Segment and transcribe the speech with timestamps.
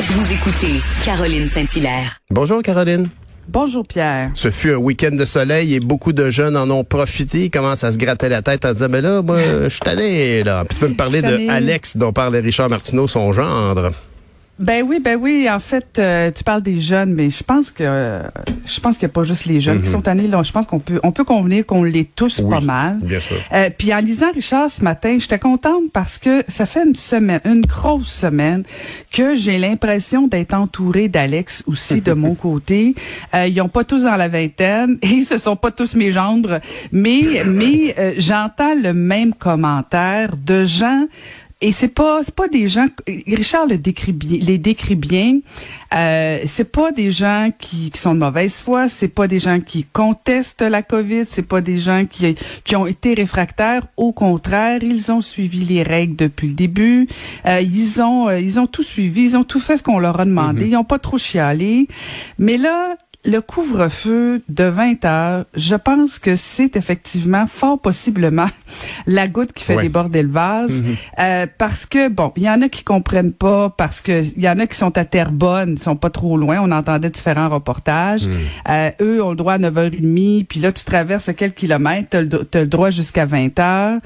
[0.00, 2.16] Vous écoutez Caroline Saint-Hilaire.
[2.30, 3.10] Bonjour Caroline.
[3.48, 4.30] Bonjour Pierre.
[4.34, 7.44] Ce fut un week-end de soleil et beaucoup de jeunes en ont profité.
[7.44, 10.42] Ils commencent à se gratter la tête en disant, mais là, moi, je suis tanné,
[10.42, 10.64] là.
[10.64, 13.92] Puis tu veux me parler de Alex, dont parle Richard Martineau, son gendre.
[14.60, 15.48] Ben oui, ben oui.
[15.48, 18.20] En fait, euh, tu parles des jeunes, mais je pense que
[18.66, 19.94] je pense qu'il n'y a pas juste les jeunes qui mhm.
[19.94, 20.28] sont tannés.
[20.28, 22.98] Là, je pense qu'on peut on peut convenir qu'on les tous pas mal.
[23.02, 23.36] Bien sûr.
[23.52, 27.40] Euh, puis en lisant Richard ce matin, j'étais contente parce que ça fait une semaine,
[27.44, 28.62] une grosse semaine,
[29.12, 32.94] que j'ai l'impression d'être entourée d'Alex aussi de mon côté.
[33.34, 36.60] Euh, ils ont pas tous dans la vingtaine et se sont pas tous mes gendres,
[36.92, 41.06] mais mais euh, j'entends le même commentaire de gens
[41.60, 42.86] et c'est pas c'est pas des gens
[43.26, 45.40] Richard le décrit bien, les décrit bien
[45.94, 49.60] euh, c'est pas des gens qui, qui, sont de mauvaise foi c'est pas des gens
[49.60, 53.86] qui contestent la Covid c'est pas des gens qui qui ont été réfractaires.
[53.96, 57.08] Au contraire ils ont suivi les règles depuis le début.
[57.46, 60.20] Euh, ils ont euh, ils ont tout suivi ils ont tout fait ce qu'on leur
[60.20, 60.66] a demandé.
[60.66, 60.70] Mm-hmm.
[60.70, 61.88] ils ont pas trop chialé.
[62.38, 68.48] Mais là le couvre-feu de 20 heures, je pense que c'est effectivement fort possiblement
[69.06, 70.96] la goutte qui fait déborder le vase, mhm.
[71.18, 74.48] euh, parce que bon, il y en a qui comprennent pas, parce que il y
[74.48, 76.60] en a qui sont à Terrebonne, ils sont pas trop loin.
[76.62, 78.26] On entendait différents reportages.
[78.26, 78.38] Mhm.
[78.68, 82.48] Euh, eux ont le droit à 9h30, puis là tu traverses quelques kilomètres, t'as le,
[82.54, 84.00] as le droit jusqu'à 20 heures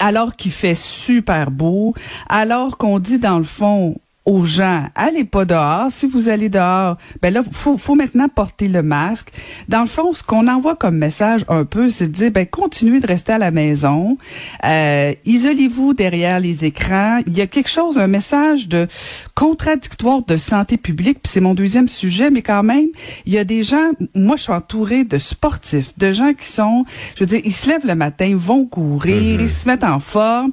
[0.00, 1.94] alors qu'il fait super beau,
[2.28, 5.86] alors qu'on dit dans le fond, aux gens, allez pas dehors.
[5.90, 9.28] Si vous allez dehors, ben là, faut, faut maintenant porter le masque.
[9.68, 12.98] Dans le fond, ce qu'on envoie comme message un peu, c'est de dire, ben continuez
[12.98, 14.18] de rester à la maison,
[14.64, 17.20] euh, isolez-vous derrière les écrans.
[17.26, 18.88] Il y a quelque chose, un message de
[19.36, 21.20] contradictoire de santé publique.
[21.22, 22.88] Puis c'est mon deuxième sujet, mais quand même,
[23.26, 23.92] il y a des gens.
[24.14, 27.68] Moi, je suis entourée de sportifs, de gens qui sont, je veux dire, ils se
[27.68, 29.42] lèvent le matin, vont courir, mm-hmm.
[29.42, 30.50] ils se mettent en forme.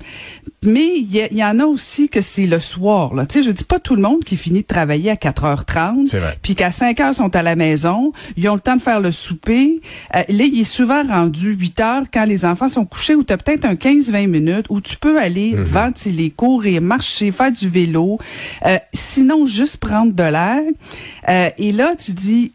[0.64, 3.14] Mais il y, y, en a aussi que c'est le soir.
[3.14, 3.26] Là.
[3.26, 6.56] Tu sais, je dis pas tout le monde qui finit de travailler à 4h30, puis
[6.56, 9.82] qu'à 5h sont à la maison, ils ont le temps de faire le souper.
[10.16, 13.34] Euh, là, il est souvent rendu 8 h quand les enfants sont couchés, où tu
[13.34, 15.64] as peut-être un 15-20 minutes où tu peux aller mhm.
[15.64, 18.20] ventiler, courir, marcher, faire du vélo.
[18.66, 20.62] Euh, sinon, juste prendre de l'air.
[21.30, 22.52] Euh, et là, tu dis,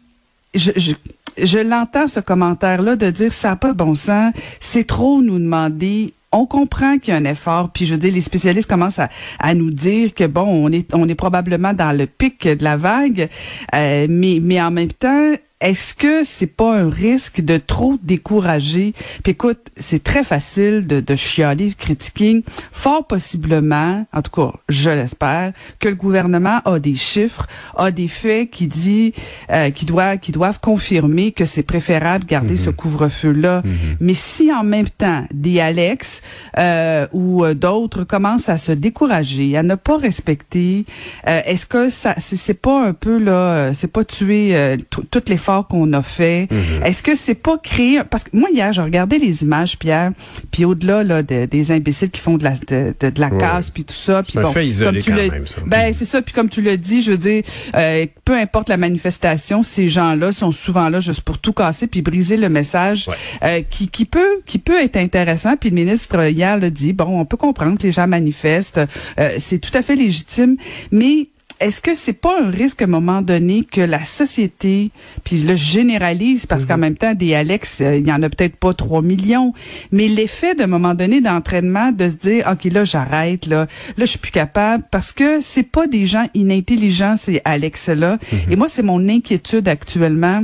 [0.53, 0.93] je, je
[1.41, 6.13] je l'entends ce commentaire-là de dire ça n'a pas bon sens, c'est trop nous demander
[6.31, 9.53] on comprend qu'il y a un effort, puis je veux dire, les spécialistes commencent à,
[9.53, 13.29] nous dire que bon, on est on est probablement dans le pic de la vague,
[13.73, 18.93] euh, mais mais en même temps, est-ce que c'est pas un risque de trop décourager?
[19.23, 22.43] Puis écoute, c'est très facile de, de chialer, de critiquer.
[22.71, 28.07] Fort possiblement, en tout cas, je l'espère, que le gouvernement a des chiffres, a des
[28.07, 29.13] faits qui dit,
[29.51, 32.75] euh, qui doivent, qui doivent confirmer que c'est préférable de garder ce mhm.
[32.75, 33.61] couvre-feu-là.
[33.65, 33.97] Mhm.
[33.99, 36.21] Mais si en même temps des Alex
[36.57, 40.85] euh, ou euh, d'autres commencent à se décourager, à ne pas respecter,
[41.27, 45.37] euh, est-ce que ça, c'est pas un peu là, c'est pas tuer toutes les
[45.67, 46.47] qu'on a fait.
[46.51, 46.85] Mhm.
[46.85, 50.11] Est-ce que c'est pas créer parce que moi hier j'ai regardé les images Pierre,
[50.51, 54.23] puis au-delà là des imbéciles qui font de la de, la casse puis tout ça,
[54.23, 55.57] puis bon, fait isolé quand même, ça.
[55.65, 57.43] Ben c'est ça puis comme tu l'as dit, je veux dire
[57.75, 62.01] euh, peu importe la manifestation, ces gens-là sont souvent là juste pour tout casser puis
[62.01, 63.09] briser le message
[63.43, 67.19] euh, qui qui peut qui peut être intéressant puis le ministre hier l'a dit bon,
[67.19, 68.79] on peut comprendre que les gens manifestent,
[69.19, 70.57] euh, c'est tout à fait légitime,
[70.91, 71.27] mais
[71.59, 74.91] est-ce que c'est pas un risque à un moment donné que la société,
[75.23, 76.81] puis le généralise parce qu'en mhm.
[76.81, 79.53] même temps des Alex, euh, il y en a peut-être pas 3 millions,
[79.91, 84.05] mais l'effet d'un moment donné d'entraînement de se dire OK là j'arrête là, là je
[84.05, 88.17] suis plus capable parce que c'est pas des gens inintelligents ces Alex là.
[88.31, 88.51] Mhm.
[88.51, 90.43] Et moi c'est mon inquiétude actuellement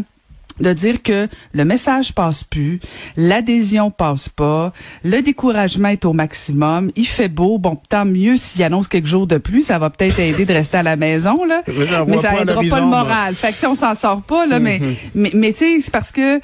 [0.59, 2.79] de dire que le message passe plus,
[3.17, 4.73] l'adhésion passe pas,
[5.03, 9.27] le découragement est au maximum, il fait beau, bon, tant mieux s'il annonce quelques jours
[9.27, 11.63] de plus, ça va peut-être aider de rester à la maison, là.
[12.07, 13.35] mais ça aidera pas le moral.
[13.35, 14.95] Fait que, on s'en sort pas, là, mais, mm-hmm.
[15.15, 16.39] mais, mais tu sais, c'est parce que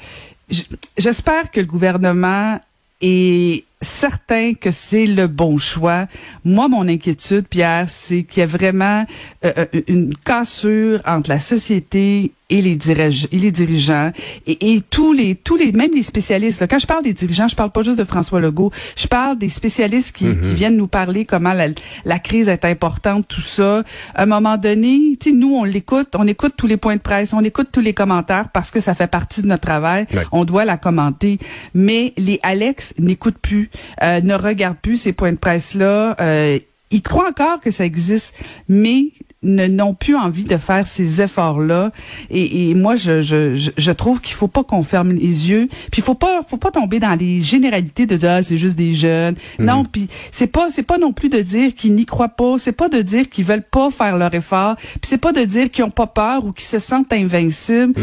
[0.98, 2.60] j'espère que le gouvernement
[3.00, 6.06] est certain que c'est le bon choix.
[6.44, 9.04] Moi, mon inquiétude, Pierre, c'est qu'il y a vraiment
[9.44, 14.12] euh, euh, une cassure entre la société et les, dirigeants, et les dirigeants
[14.46, 16.60] et, et, tous les tous les même les spécialistes.
[16.60, 18.70] Là, quand je parle des dirigeants, je parle pas juste de François Legault.
[18.94, 20.52] Je parle des spécialistes qui, qui mhm.
[20.52, 21.68] viennent nous parler comment la,
[22.04, 23.82] la, crise est importante, tout ça.
[24.14, 27.32] À un moment donné, tu nous on l'écoute, on écoute tous les points de presse,
[27.32, 30.06] on écoute tous les commentaires parce que ça fait partie de notre travail.
[30.30, 31.38] On doit la commenter.
[31.74, 33.70] Mais les Alex n'écoutent plus,
[34.02, 36.16] euh, ne regardent plus ces points de presse là.
[36.20, 36.58] Euh,
[36.90, 38.34] ils croient encore que ça existe,
[38.68, 41.90] mais ne n'ont plus envie de faire ces efforts-là.
[42.30, 45.68] Et, et moi, je, je, je trouve qu'il faut pas qu'on ferme les yeux.
[45.90, 48.76] Puis il faut pas, faut pas tomber dans les généralités de dire ah, c'est juste
[48.76, 49.34] des jeunes.
[49.58, 49.66] Mhm.
[49.66, 52.56] Non, puis c'est pas, c'est pas non plus de dire qu'ils n'y croient pas.
[52.58, 54.76] C'est pas de dire qu'ils veulent pas faire leur effort.
[54.76, 57.94] Puis c'est pas de dire qu'ils ont pas peur ou qu'ils se sentent invincibles.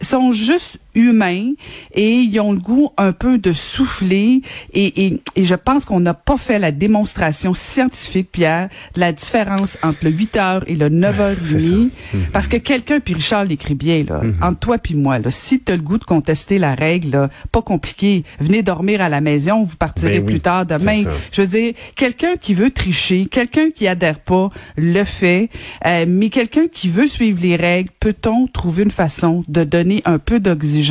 [0.00, 1.52] Ils sont juste humains
[1.94, 4.42] et ils ont le goût un peu de souffler
[4.74, 9.12] et, et, et je pense qu'on n'a pas fait la démonstration scientifique, Pierre, de la
[9.12, 11.68] différence entre le 8 heures et le 9 heures C'est ça.
[11.70, 11.90] demie.
[12.32, 15.72] Parce que quelqu'un, puis Richard l'écrit bien, là, entre toi puis moi, là, si tu
[15.72, 19.62] as le goût de contester la règle, là, pas compliqué, venez dormir à la maison,
[19.62, 21.02] vous partirez Ben oui, plus tard demain.
[21.32, 25.48] Je veux dire, quelqu'un qui veut tricher, quelqu'un qui adhère pas, le fait.
[25.86, 30.18] Euh, mais quelqu'un qui veut suivre les règles, peut-on trouver une façon de donner un
[30.18, 30.87] peu d'oxygène?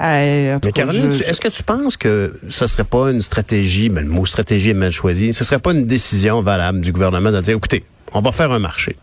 [0.00, 4.04] Euh, Mais Caroline, je- est-ce que tu penses que ce serait pas une stratégie, ben,
[4.04, 7.40] le mot stratégie est mal choisi, ce serait pas une décision valable du gouvernement de
[7.40, 8.96] dire, écoutez, on va faire un marché.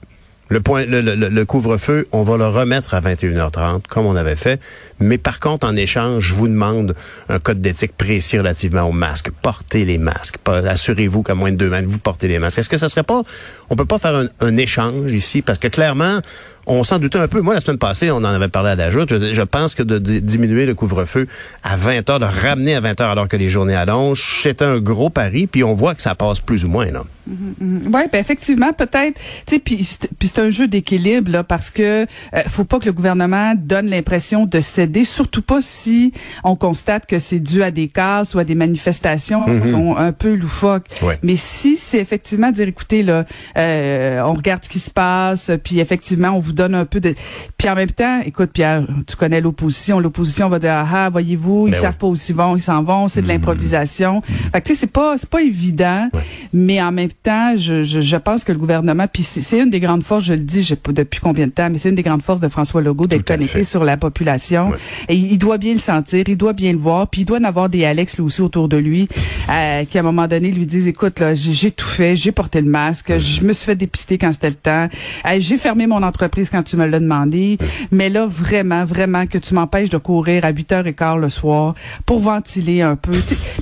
[0.51, 4.15] Le point, le, le- le- le couvre-feu, on va le remettre à 21h30, comme on
[4.15, 4.59] avait fait.
[4.99, 6.95] Mais par contre, en échange, je vous demande
[7.29, 9.29] un code d'éthique précis relativement aux masques.
[9.43, 10.37] Portez les masques.
[10.47, 12.57] Assurez-vous qu'à moins de deux mètres, vous portez les masques.
[12.57, 13.21] Est-ce que ça serait pas,
[13.69, 15.43] on peut pas faire un, un échange ici?
[15.43, 16.19] Parce que clairement,
[16.69, 17.41] on s'en doutait un peu.
[17.41, 19.09] Moi, la semaine passée, on en avait parlé à la joute.
[19.09, 21.27] Je, je pense que de, de diminuer le couvre-feu
[21.63, 24.79] à 20 heures, de ramener à 20 heures alors que les journées allongent, c'est un
[24.79, 25.47] gros pari.
[25.47, 27.03] Puis on voit que ça passe plus ou moins, là.
[27.29, 29.19] Oui, ben effectivement, peut-être.
[29.45, 32.93] Tu sais, puis c'est un jeu d'équilibre là, parce que euh, faut pas que le
[32.93, 36.11] gouvernement donne l'impression de céder, surtout pas si
[36.43, 40.11] on constate que c'est dû à des cas ou à des manifestations qui sont un
[40.11, 40.87] peu loufoques.
[41.01, 41.19] Ouais.
[41.21, 43.25] Mais si c'est effectivement dire, écoutez là,
[43.57, 47.15] euh, on regarde ce qui se passe, puis effectivement on vous donne un peu de,
[47.57, 51.67] puis en même temps, écoute Pierre, tu connais l'opposition, l'opposition va dire ah ah, voyez-vous,
[51.67, 51.97] ils Ben savent oui.
[51.99, 54.21] pas où ils vont, ils s'en vont, c'est de l'improvisation.
[54.51, 56.09] Fait que tu sais, c'est pas c'est pas évident,
[56.53, 59.79] mais en même temps, je, je, je pense que le gouvernement, puis c'est une des
[59.79, 61.95] grandes forces, je le dis, je sais pas depuis combien de temps, mais c'est une
[61.95, 64.73] des grandes forces de François Legault d'être connecté sur la population.
[65.07, 67.43] Et il doit bien le sentir, il doit bien le voir, puis il doit en
[67.45, 69.07] avoir des Alex lui aussi autour de lui,
[69.49, 72.31] euh, qui à un moment donné lui disent, écoute là, j'ai j'ai tout fait, j'ai
[72.31, 74.87] porté le masque, je me suis fait dépister quand c'était le temps,
[75.25, 77.57] Euh, j'ai fermé mon entreprise quand tu me l'as demandé,
[77.91, 81.75] mais là vraiment, vraiment que tu m'empêches de courir à 8h15 le soir
[82.05, 83.11] pour ventiler un peu,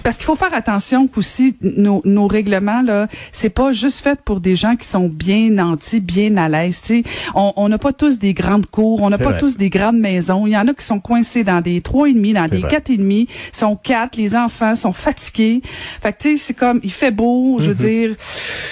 [0.03, 4.39] parce qu'il faut faire attention qu'aussi nos, nos règlements là, c'est pas juste fait pour
[4.39, 6.81] des gens qui sont bien nantis, bien à l'aise.
[6.81, 7.03] tu sais.
[7.35, 9.39] On n'a pas tous des grandes cours, on n'a pas vrai.
[9.39, 10.47] tous des grandes maisons.
[10.47, 12.89] Il y en a qui sont coincés dans des trois et demi, dans des quatre
[12.89, 14.15] et demi, sont quatre.
[14.17, 15.61] Les enfants sont fatigués.
[16.01, 17.57] Fait que tu sais, c'est comme il fait beau.
[17.59, 18.15] Je veux dire,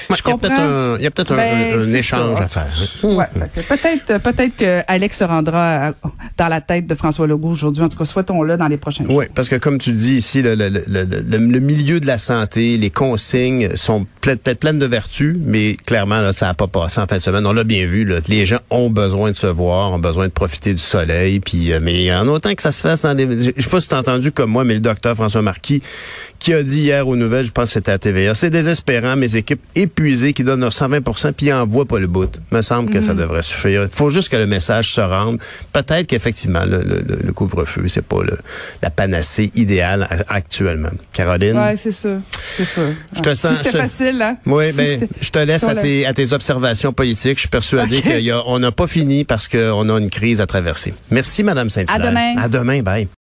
[0.09, 0.55] je Il y a peut-être comprends.
[0.63, 2.43] un, il y a peut-être un- Ben, un, échange ça.
[2.43, 3.03] à faire.
[3.03, 3.25] Ouais,
[3.67, 5.93] peut-être, peut-être que Alex se rendra à-
[6.37, 7.83] dans la tête de François Legault aujourd'hui.
[7.83, 9.15] En tout cas, souhaitons-le dans les prochains jours.
[9.15, 11.03] Oui, parce que comme tu dis ici, le, le, le,
[11.37, 16.33] le, milieu de la santé, les consignes sont peut-être pleines de vertus, mais clairement, là,
[16.33, 17.45] ça n'a pas passé en fin de semaine.
[17.45, 20.31] On l'a bien vu, là, les gens ont besoin de se voir, ont besoin de
[20.31, 23.25] profiter du soleil, puis euh, mais en autant que ça se fasse dans des...
[23.43, 25.81] Je je sais pas si t'as entendu comme moi, mais le docteur François Marquis,
[26.45, 29.35] qui a dit hier aux nouvelles, je pense que c'était à TVA, c'est désespérant, mes
[29.35, 31.01] équipes épuisées qui donnent leur 120
[31.35, 32.29] puis ils en voient pas le bout.
[32.51, 33.81] me semble que ça devrait suffire.
[33.81, 35.39] Il faut juste que le message se rende.
[35.73, 38.37] Peut-être qu'effectivement, le, le, le- couvre-feu, c'est pas le,
[38.83, 40.91] la panacée idéale actuellement.
[41.13, 41.57] Caroline?
[41.57, 42.09] Ouais, c'est ça.
[42.55, 42.81] C'est ça.
[43.15, 44.37] Je te sens- Si c'était facile, hein?
[44.45, 47.37] Oui, Si ben, je te laisse à tes, à tes observations politiques.
[47.37, 48.43] Je suis persuadé Ok.
[48.45, 50.93] qu'on n'a pas fini parce qu'on a une crise à traverser.
[51.09, 51.95] Merci, Madame Saint-Hilaire.
[51.95, 52.33] À demain.
[52.37, 53.07] À demain, bye.